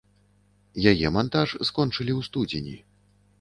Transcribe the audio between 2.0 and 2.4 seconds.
ў